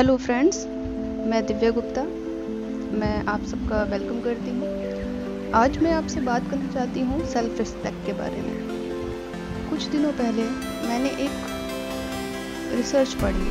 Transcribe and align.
Hello 0.00 0.16
friends 0.16 0.58
मैं 1.30 1.46
दिव्या 1.46 1.70
गुप्ता। 1.70 2.02
मैं 3.00 3.24
आप 3.24 3.42
सबका 3.44 3.82
वेलकम 3.82 4.20
करती 4.20 4.50
हूँ। 4.50 5.50
आज 5.52 5.78
मैं 5.78 5.92
आपसे 5.92 6.20
बात 6.20 6.48
करना 6.50 6.72
चाहती 6.72 7.00
हूँ 7.00 7.26
सेल्फ 7.26 7.58
रिस्पेक्ट 7.58 8.06
के 8.06 8.12
बारे 8.12 8.36
में। 8.36 9.70
कुछ 9.70 9.84
दिनों 9.84 10.12
पहले 10.12 10.42
मैंने 10.88 11.10
एक 11.24 11.30
रिसर्च 12.76 13.14
पढ़ी। 13.14 13.50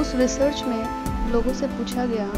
उस 0.00 0.14
रिसर्च 0.14 0.62
में 0.62 1.32
लोगों 1.32 1.54
से 1.54 1.66
पूछा 1.66 2.06
गया 2.06 2.28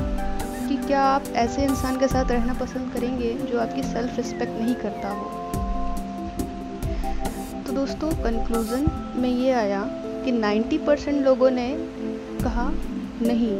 कि 0.68 0.76
क्या 0.76 1.02
आप 1.02 1.24
ऐसे 1.26 1.64
इंसान 1.64 2.00
के 2.00 2.08
साथ 2.08 2.30
रहना 2.30 2.54
पसंद 2.54 2.92
करेंगे 2.92 3.34
जो 3.34 3.60
आपकी 3.60 3.82
सेल्फ 3.82 4.16
रिस्पेक्ट 4.16 4.60
नहीं 4.60 4.74
करता 4.74 5.08
हो? 5.08 5.26
तो 7.66 7.72
दोस्तों 7.72 8.10
कंक्लूज़न 8.10 8.90
में 9.16 9.30
ये 9.30 9.52
आया 9.52 10.05
कि 10.26 10.32
90 10.32 10.78
परसेंट 10.78 11.24
लोगों 11.24 11.50
ने 11.50 11.76
कहा, 12.42 12.70
नहीं, 13.22 13.58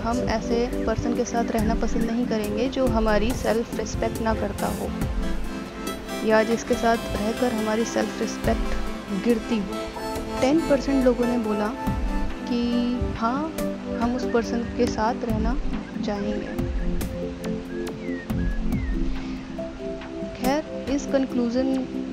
हम 0.00 0.18
ऐसे 0.18 0.84
पर्सन 0.86 1.14
के 1.16 1.24
साथ 1.24 1.44
रहना 1.44 1.74
पसंद 1.74 2.10
नहीं 2.10 2.26
करेंगे 2.26 2.68
जो 2.68 2.86
हमारी 2.86 3.30
सेल्फ 3.30 3.78
रिस्पेक्ट 3.80 4.22
ना 4.22 4.34
करता 4.34 4.66
हो। 4.66 4.88
या 6.26 6.42
जिसके 6.42 6.74
साथ 6.74 6.96
रहकर 6.96 7.52
हमारी 7.52 7.84
सेल्फ 7.84 8.20
रिस्पेक्ट 8.20 9.24
गिरती 9.24 9.58
हो। 9.58 9.64
10 10.42 10.60
परसेंट 10.70 11.04
लोगों 11.04 11.26
ने 11.26 11.38
बोला 11.38 11.68
कि 12.48 12.62
हाँ 13.16 13.52
हम 14.00 14.16
उस 14.16 14.24
पर्सन 14.24 14.62
के 14.76 14.86
साथ 14.86 15.24
रहना 15.24 15.56
चाहेंगे। 16.06 16.46
खैर, 20.36 20.86
इस 20.90 21.06
कंक्लूज़न 21.06 21.66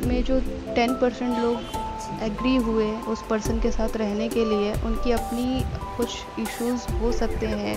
में 0.08 0.23
जो 0.23 0.39
टेन 0.75 0.94
परसेंट 0.94 1.38
लोग 1.38 1.78
एग्री 2.22 2.55
हुए 2.58 2.91
उस 3.08 3.23
पर्सन 3.30 3.59
के 3.62 3.72
साथ 3.72 3.96
रहने 3.98 4.28
के 4.30 4.46
लिए, 4.46 4.73
उनकी 4.86 5.12
अपनी 5.12 5.64
कुछ 5.98 6.09
इश्यूज़ 6.40 6.92
हो 6.94 7.12
सकते 7.12 7.48
हैं, 7.48 7.76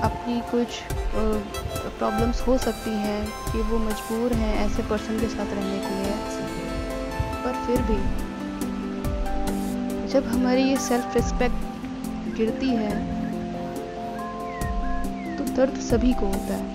अपनी 0.00 0.40
कुछ 0.50 0.80
प्रॉब्लम्स 1.98 2.40
हो 2.46 2.56
सकती 2.58 2.90
हैं 2.98 3.20
कि 3.44 3.62
वो 3.62 3.78
मजबूर 3.78 4.32
हैं 4.32 4.54
ऐसे 4.66 4.82
पर्सन 4.82 5.20
के 5.20 5.28
साथ 5.28 5.54
रहने 5.54 5.78
के 5.78 5.94
लिए। 5.94 6.12
पर 7.44 7.52
फिर 7.66 7.82
भी, 7.82 8.00
जब 10.08 10.26
हमारी 10.26 10.62
ये 10.62 10.76
सेल्फ 10.80 11.16
रिस्पेक्ट 11.16 12.36
गिरती 12.36 12.68
है 12.74 12.92
तो 15.36 15.44
दर्द 15.56 15.80
सभी 15.80 16.12
को 16.12 16.26
होता 16.26 16.54
है। 16.54 16.66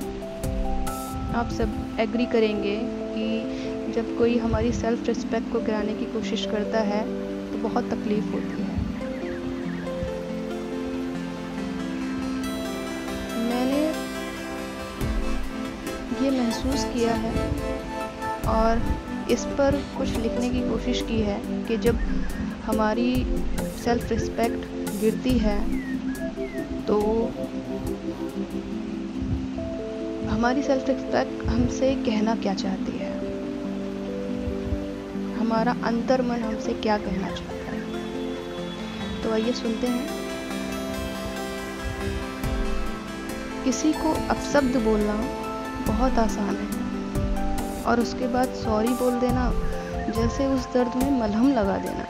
आप 1.36 1.50
सब 1.52 1.98
एग्री 2.00 2.26
करेंगे 2.26 2.76
जब 3.96 4.18
कोई 4.18 4.38
हमारी 4.38 4.72
सेल्फ 4.74 5.08
रिस्पेक्ट 5.08 5.52
को 5.52 5.60
गिराने 5.62 5.94
की 5.96 6.06
कोशिश 6.14 6.46
करता 6.52 6.80
है 6.84 7.02
तो 7.52 7.58
बहुत 7.60 7.90
तकलीफ़ 7.90 8.32
होती 8.32 8.62
है। 8.62 8.78
मैंने 13.50 13.82
ये 16.24 16.32
महसूस 16.40 16.86
किया 16.94 17.14
है 17.26 17.34
और 18.56 18.82
इस 19.32 19.46
पर 19.60 19.80
कुछ 19.98 20.16
लिखने 20.18 20.50
की 20.50 20.62
कोशिश 20.70 21.02
की 21.08 21.20
है 21.22 21.40
कि 21.68 21.78
जब 21.86 22.00
हमारी 22.66 23.12
सेल्फ 23.84 24.12
रिस्पेक्ट 24.12 24.66
गिरती 25.02 25.38
है 25.40 25.60
तो 26.88 26.98
हमारी 30.30 30.64
सेल्फ 30.64 30.90
रिस्पेक्ट 30.90 31.46
हमसे 31.48 31.96
कहना 32.06 32.36
क्या 32.38 32.54
चाहती 32.56 32.98
है? 32.98 33.03
हमारा 35.54 35.76
अंतर 35.84 36.22
मन 36.22 36.36
हमसे 36.36 36.74
क्या 36.74 36.98
कहना 36.98 37.28
चाहता 37.28 37.72
है? 37.72 39.24
तो 39.24 39.34
आइए 39.34 39.52
सुनते 39.52 39.88
हैं। 39.88 40.08
किसी 43.64 43.92
को 43.94 44.14
अपशब्द 44.30 44.78
बोलना 44.78 45.14
बहुत 45.88 46.20
आसान 46.20 46.56
है 46.56 47.84
और 47.84 48.00
उसके 48.00 48.28
बाद 48.28 48.48
सॉरी 48.48 48.88
बोल 48.88 49.20
देना, 49.20 49.52
जैसे 50.12 50.46
उस 50.46 50.74
दर्द 50.74 50.96
में 50.96 51.20
मलहम 51.20 51.52
लगा 51.52 51.78
देना। 51.78 52.06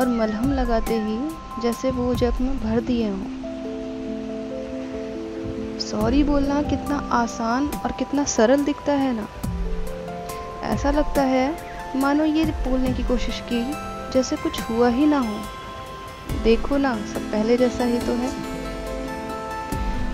और 0.00 0.08
मलहम 0.08 0.52
लगाते 0.52 0.94
ही 0.94 1.18
जैसे 1.62 1.90
वो 1.90 2.14
जख्म 2.14 2.48
भर 2.48 2.80
दिए 2.80 3.08
हों। 3.08 3.26
सॉरी 5.78 6.24
बोलना 6.24 6.62
कितना 6.62 6.96
आसान 6.96 7.68
और 7.68 7.92
कितना 7.92 8.24
सरल 8.24 8.64
दिखता 8.64 8.92
है 8.92 9.12
ना? 9.16 9.28
ऐसा 10.62 10.90
लगता 10.90 11.22
है 11.22 11.65
मानो 11.94 12.24
ये 12.24 12.44
बोलने 12.44 12.92
की 12.92 13.02
कोशिश 13.02 13.40
की 13.52 13.62
जैसे 14.12 14.36
कुछ 14.36 14.60
हुआ 14.60 14.88
ही 14.88 15.06
ना 15.06 15.18
हो। 15.18 16.42
देखो 16.44 16.76
ना, 16.76 16.94
सब 17.06 17.30
पहले 17.32 17.56
जैसा 17.56 17.84
ही 17.84 17.98
तो 17.98 18.12
है। 18.12 18.30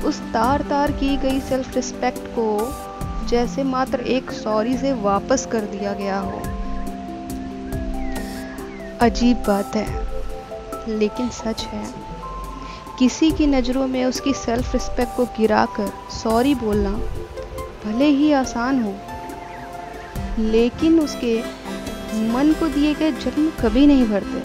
उस 0.01 0.21
तार 0.33 0.63
तार 0.63 0.93
की 0.93 1.17
गई 1.17 1.41
सेल्फ 1.41 1.75
रिस्पेक्ट 1.75 2.27
को 2.29 3.27
जैसे 3.29 3.63
मात्र 3.65 4.01
एक 4.11 4.31
सॉरी 4.33 4.77
से 4.77 4.93
वापस 4.93 5.47
कर 5.53 5.61
दिया 5.67 5.93
गया 5.93 6.19
हो। 6.19 6.41
अजीब 9.01 9.37
बात 9.47 9.77
है, 9.77 10.99
लेकिन 10.99 11.29
सच 11.29 11.63
है। 11.65 11.87
किसी 12.99 13.31
की 13.31 13.47
नज़रों 13.47 13.87
में 13.87 14.05
उसकी 14.05 14.33
सेल्फ 14.35 14.73
रिस्पेक्ट 14.73 15.17
को 15.17 15.25
गिराकर 15.39 15.93
सॉरी 16.13 16.55
बोलना 16.55 16.91
भले 17.85 18.07
ही 18.07 18.33
आसान 18.33 18.83
हो, 18.83 18.95
लेकिन 20.39 21.01
उसके 21.01 21.62
मन 22.15 22.53
को 22.61 22.69
दिए 22.69 22.95
गए 22.95 23.13
जख्म 23.15 23.49
कभी 23.61 23.87
नहीं 23.87 24.07
भरते। 24.07 24.41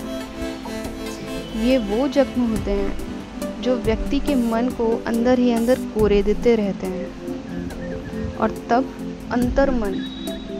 ये 1.60 1.78
वो 1.80 2.08
जख्म 2.08 2.42
होते 2.42 2.72
हैं 2.72 3.62
जो 3.62 3.76
व्यक्ति 3.76 4.20
के 4.20 4.36
मन 4.36 4.70
को 4.78 4.86
अंदर 5.08 5.40
ही 5.40 5.52
अंदर 5.52 5.80
कोरे 5.94 6.22
देते 6.24 6.56
रहते 6.56 6.88
हैं। 6.88 8.36
और 8.38 8.52
तब 8.70 8.94
अंतर 9.32 9.72
मन 9.72 9.94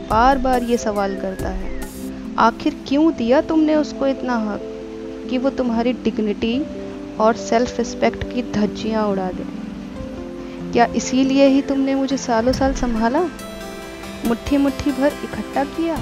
बार 0.10 0.38
बार 0.38 0.64
ये 0.64 0.78
सवाल 0.78 1.16
करता 1.16 1.50
है, 1.50 1.72
आखिर 2.40 2.76
क्यों 2.88 3.12
दिया 3.14 3.42
तुमने 3.44 3.76
उसको 3.76 4.08
इतना 4.08 4.36
हक 4.44 4.62
कि 5.30 5.38
वो 5.38 5.50
तुम्हारी 5.52 5.94
डिग्निटी 5.94 6.60
और 7.20 7.36
सेल्फ 7.38 7.78
रिस्पेक्ट 7.80 8.24
की 8.34 8.42
धज्जियाँ 8.52 9.08
उड़ा 9.08 9.30
दे? 9.32 9.46
क्या 10.72 10.86
इसीलिए 10.96 11.48
ही 11.48 11.62
तुमने 11.62 11.96
मुझे 11.96 12.18
सालों 12.18 12.54
साल 12.54 12.74
संभाला? 12.74 13.22
मुट्ठी 14.26 14.58
मुट्ठी 14.58 14.92
भर 14.92 15.14
इकट्ठा 15.24 15.64
किया? 15.66 15.98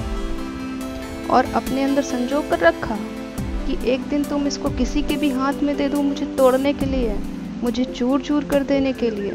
और 1.30 1.44
अपने 1.44 1.82
अंदर 1.82 2.02
संजो 2.02 2.40
कर 2.40 2.58
रखा 2.58 2.98
कि 3.40 3.90
एक 3.90 4.00
दिन 4.00 4.24
तुम 4.24 4.46
इसको 4.46 4.70
किसी 4.70 5.02
के 5.02 5.16
भी 5.16 5.30
हाथ 5.30 5.52
में 5.52 5.76
दे 5.76 5.88
दो 5.88 6.02
मुझे 6.02 6.26
तोड़ने 6.26 6.72
के 6.72 6.86
लिए, 6.86 7.16
मुझे 7.62 7.84
चूर 7.84 8.20
चूर 8.20 8.44
कर 8.44 8.62
देने 8.62 8.92
के 8.92 9.10
लिए। 9.10 9.32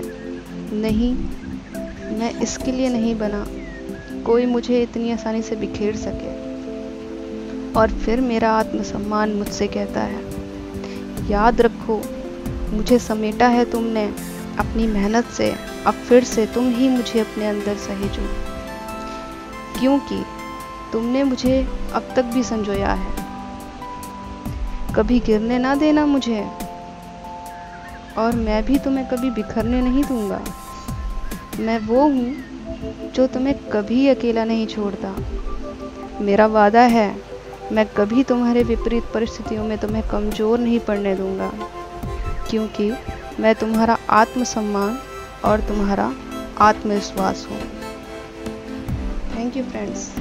नहीं, 0.74 1.13
मैं 2.18 2.41
इसके 2.41 2.72
लिए 2.72 2.90
नहीं 2.90 3.16
बना। 3.16 3.47
कोई 4.24 4.46
मुझे 4.46 4.81
इतनी 4.81 5.12
आसानी 5.12 5.41
से 5.41 5.56
बिखेर 5.56 5.96
सके। 5.96 6.41
और 7.74 7.91
फिर 7.91 8.22
मेरा 8.22 8.52
आत्मसम्मान 8.52 9.34
मुझसे 9.34 9.68
कहता 9.68 10.02
है, 10.02 10.23
याद 11.31 11.62
रखो, 11.62 12.02
मुझे 12.69 13.00
समेटा 13.00 13.47
है 13.47 13.72
तुमने 13.72 14.06
अपनी 14.59 14.88
मेहनत 14.88 15.25
से, 15.25 15.56
अब 15.88 15.94
फिर 15.94 16.23
से 16.23 16.46
तुम 16.46 16.69
ही 16.69 16.90
मुझे 16.90 17.19
अपने 17.19 17.47
अंदर 17.47 17.75
सहेजो। 17.75 18.28
क्योंकि 19.79 20.23
तुमने 20.91 21.24
मुझे 21.24 21.62
अब 21.94 22.13
तक 22.16 22.25
भी 22.34 22.44
संजोया 22.44 22.94
है। 22.94 23.29
कभी 24.96 25.19
गिरने 25.19 25.57
ना 25.59 25.75
देना 25.75 26.06
मुझे, 26.06 26.41
और 28.18 28.35
मैं 28.38 28.63
भी 28.66 28.78
तुम्हें 28.79 29.07
कभी 29.09 29.29
बिखरने 29.31 29.81
नहीं 29.81 30.03
दूँगा। 30.03 30.41
मैं 31.59 31.78
वो 31.79 32.02
हूँ 32.03 33.12
जो 33.16 33.28
तुम्हें 33.28 33.56
कभी 33.69 34.07
अकेला 34.07 34.44
नहीं 34.46 34.68
छोड़ता। 34.68 35.16
मेरा 36.22 36.46
वादा 36.47 36.81
है, 36.90 37.09
मैं 37.72 37.85
कभी 37.88 38.23
तुम्हारे 38.23 38.63
विपरीत 38.63 39.03
परिस्थितियों 39.13 39.63
में 39.63 39.78
तुम्हें 39.78 40.03
कमज़ोर 40.09 40.59
नहीं 40.59 40.79
पड़ने 40.79 41.16
दूँगा, 41.16 41.52
क्योंकि 42.49 42.91
मैं 43.40 43.53
तुम्हारा 43.55 43.97
आत्मसम्मान 44.11 44.97
और 45.46 45.61
तुम्हारा 45.67 46.11
आत्मविश्वास 46.59 47.47
हूँ। 47.52 47.59
Thank 49.32 49.58
you 49.58 49.64
friends 49.64 50.11